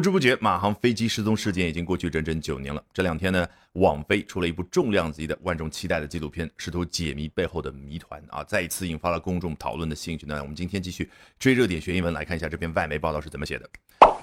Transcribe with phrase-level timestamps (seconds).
[0.00, 2.82] 不知不觉，马航飞机失踪事件已经过去整整九年了。
[2.90, 10.24] 这两天呢，网飞出了一部重量级的、万众期待的纪录片，试图解谜背后的谜团啊，再一次引发了公众讨论的兴趣。
[10.26, 13.68] 那我们今天继续追热点学英文，来看一下这篇外媒报道是怎么写的。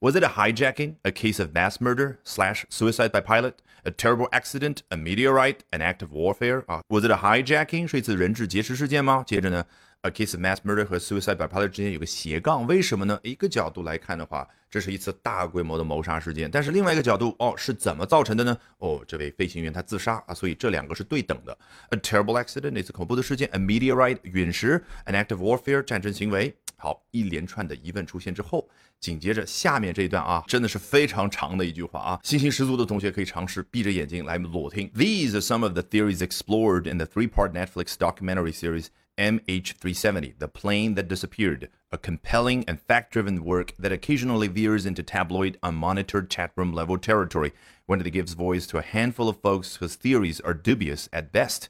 [0.00, 4.28] Was it a hijacking, a case of mass murder slash suicide by pilot, a terrible
[4.30, 6.62] accident, a meteorite, an act of warfare？
[6.66, 7.88] 啊，Was it a hijacking？
[7.88, 9.24] 是一次人质劫持事件吗？
[9.26, 9.64] 接着呢
[10.04, 13.18] ？A case of mass murder 和 suicide by pilot 之间有个斜杠，为什么呢？
[13.22, 18.54] 一个角度来看的话，这是一次大规模的谋杀事件，但是另外一个角度，哦，是怎么造成的呢？
[18.78, 21.56] 哦，这位飞行员他自杀啊，所以这两个是对等的。
[21.88, 26.54] A terrible accident 那次恐怖的事件，a meteorite 陨石，an act of warfare 战争行为。
[26.83, 34.89] 好，一连串的疑问出现之后，紧接着下面这一段啊，真的是非常长的一句话啊，信心十足的同学可以尝试闭着眼睛来裸听。
[34.91, 38.87] These are some of the theories explored in the three-part Netflix documentary series.
[39.17, 45.03] MH370, The Plane That Disappeared, a compelling and fact driven work that occasionally veers into
[45.03, 47.51] tabloid, unmonitored chatroom level territory
[47.85, 51.67] when it gives voice to a handful of folks whose theories are dubious at best.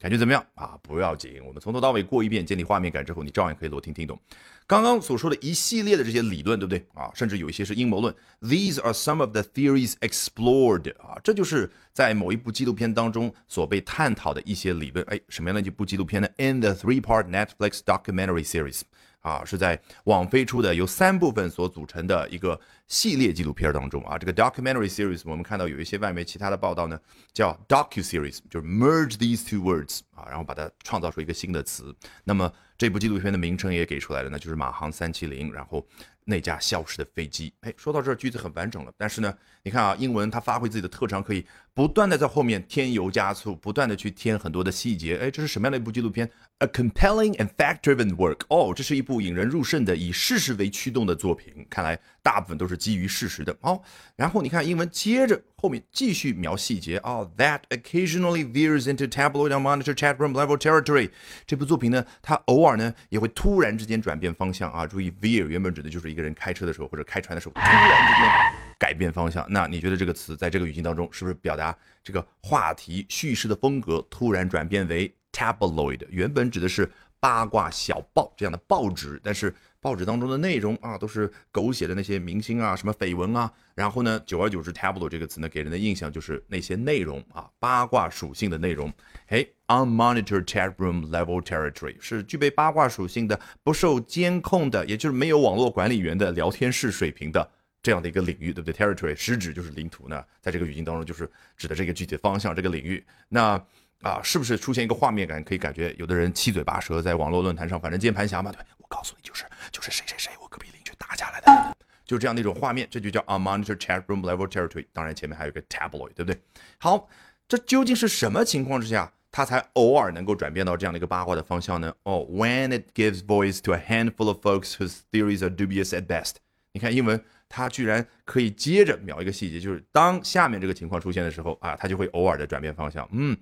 [0.00, 0.78] 感觉怎么样啊？
[0.82, 4.18] 不要紧，我们从头到尾过一遍，建立画面感之后，你照样可以裸听听懂。
[4.66, 7.10] 刚刚所说的一系列的这些理论，对不对啊？
[7.14, 8.14] 甚至有一些是阴谋论。
[8.40, 15.04] These are some of the theories explored 啊，这就是在某一部纪录片当中所被探讨的一些理论。
[15.10, 18.80] 哎，什么样的一部纪录片呢？In the three-part Netflix documentary series。
[19.20, 26.98] 啊，是在网飞出的由三部分所组成的一个系列纪录片当中啊，这个 documentary series 我们看到有一些外媒其他的报道呢，
[27.32, 31.94] 叫 docu series，就是 merge these two words 啊，然后把它创造出一个新的词。
[32.24, 35.86] 那么这部纪录片的名称也给出来了，那就是马航三七零，然后
[36.24, 37.52] 那架消失的飞机。
[37.60, 41.46] 哎，说到这儿句子很完整了，但是呢，你看啊，英文它发挥自己的特长，可以
[41.80, 45.16] 不断的在后面添油加醋，不断的去添很多的细节。
[45.16, 48.40] 哎，这是什么样的一部纪录片？A compelling and fact-driven work。
[48.50, 51.66] 哦，这是一部引人入胜的以事实为驱动的作品。
[51.70, 53.56] 看来大部分都是基于事实的。
[53.62, 53.80] 哦，
[54.14, 56.98] 然后你看英文接着后面继续描细节。
[56.98, 61.08] 哦，That occasionally veers into tabloid and monitor chat room level territory。
[61.46, 64.86] 这部作品呢，它偶尔呢也会突然之间转变方向啊。
[64.86, 69.46] 注意，veer 原本指的就是一个人开车的时候或者开船的时候突然之间改变方向。
[69.50, 88.92] 那你觉得这个词在这个语境当中是不是表达这个话题叙事的风格突然转变为？Tabloid 原本指的是八卦小报这样的报纸，但是报纸当中的内容啊都是狗血的那些明星啊什么绯闻啊，然后呢，久而久之，tabloid 这个词呢给人的印象就是那些内容啊八卦属性的内容。
[89.26, 97.50] 哎，unmonitored chat room level territory 是具备八卦属性的、不受监控的，也就是没有网络管理员的聊天室水平的
[97.82, 103.04] 这样的一个领域，对不对？Territory 实指就是领土呢，在这个语境当中就是指的这个具体方向这个领域。
[103.28, 103.62] 那
[104.02, 105.42] 啊，是不是出现一个画面感？
[105.44, 111.76] 可以感觉有的人七嘴八舌，在网络论坛上，反正键盘侠嘛，对我告诉你，就是就是谁谁谁，我隔壁邻居打架来的，
[112.06, 114.86] 就这样的一种画面，这就叫 unmonitored chat room level territory。
[114.92, 116.40] 当然前面还有个 tabloid，对不对？
[116.78, 117.08] 好，
[117.46, 121.94] 这究竟是什么情况之下，它才偶尔能够转变到这样的一个八卦的方向呢？
[122.04, 126.36] 哦，when it gives voice to a handful of folks whose theories are dubious at best。
[126.72, 133.08] 你看英文，它居然可以接着描一个细节，就是当下面这个情况出现的时候啊，它就会偶尔的转变方向。
[133.12, 133.36] 嗯。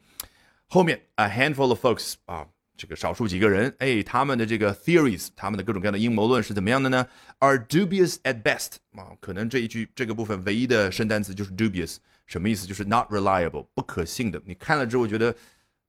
[0.66, 2.46] 后面 a handful of folks 啊，
[2.76, 7.06] 这个少数几个人，哎，他们的这个 theories，他们的各种各样的阴谋论是怎么样的呢
[7.38, 11.96] ？Are dubious at best 啊，可能这一句这个部分唯一的生单词就是 dubious，
[12.26, 12.66] 什么意思？
[12.66, 14.38] 就是 not reliable，不可信的。
[14.44, 15.34] 你看了之后觉得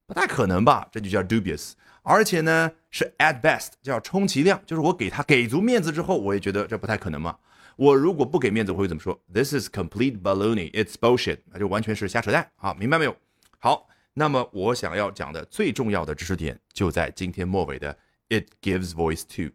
[0.09, 0.87] 不太可能吧？
[0.91, 1.73] 这就叫 dubious。
[2.01, 7.37] 而且呢是 at best，叫充其量，就是我给他给足面子之后，我也觉得这不太可能嘛。
[7.75, 13.15] 我如果不给面子，我会怎么说？This is complete baloney，it's bullshit，那就完全是瞎扯淡啊，明白没有？
[13.59, 13.87] 好。
[14.15, 17.95] 那么我想要讲的最重要的知识点就在今天末尾的
[18.27, 19.53] "It gives voice to"。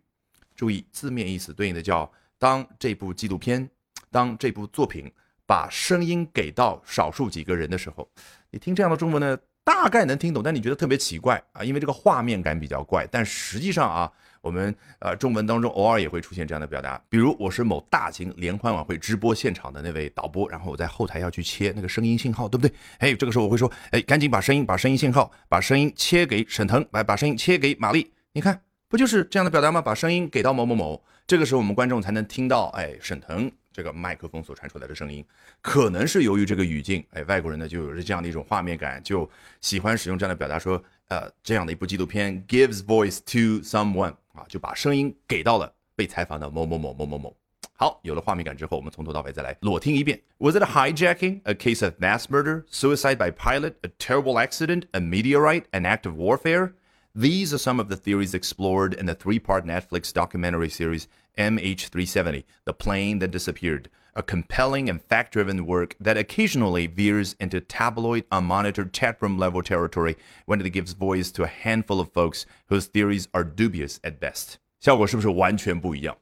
[0.54, 3.68] 注意字面意思对应的叫当这部纪录片，
[4.10, 5.12] 当这部作品
[5.44, 8.08] 把声音给到少数几个人的时候，
[8.50, 9.36] 你听这样的中文呢？
[9.64, 13.06] 大概能听懂，但你觉得特别奇怪啊，因为这个画面感比较怪。
[13.10, 22.74] 但实际上啊，我们呃中文当中偶尔也会出现这样的表达，比如我是某大型联欢晚会直播现场的那位导播，然后我在后台要去切那个声音信号，对不对？
[22.98, 29.80] 哎，这个时候我会说，哎，赶紧把声音把声音信号把声音切给沈腾，来把声音切给玛丽，你看不就是这样的表达吗？
[29.80, 33.50] 把声音给到某某某，这个时候我们观众才能听到，哎，沈腾。
[33.73, 35.25] 这个麦克风所传出来的声音，
[35.61, 39.29] 可能是由于这个语境，哎，外国人呢就有着这样的一种画面感，就
[39.61, 47.35] 喜欢使用这样的表达，说，呃，这样的一部纪录片 gives voice to someone 啊，就把声音给到了被采访的某某某某某某。
[47.73, 50.19] 好，有了画面感之后，我们从头到尾再来裸听一遍。
[50.39, 54.99] Was it a hijacking, a case of mass murder, suicide by pilot, a terrible accident, a
[54.99, 56.73] meteorite, an act of warfare?
[57.15, 61.07] These are some of the theories explored in the three part Netflix documentary series
[61.37, 68.25] MH370 The Plane That Disappeared, a compelling and fact-driven work that occasionally veers into tabloid,
[68.29, 73.27] unmonitored chatroom level territory when it gives voice to a handful of folks whose theories
[73.31, 74.55] are dubious at best。
[74.79, 76.17] 效果是不是完全不一样？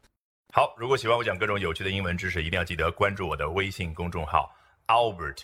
[0.53, 4.51] 好，如果喜欢我讲各种有趣的英文知识，一定要记得关注我的微信公众号
[4.87, 5.43] Albert。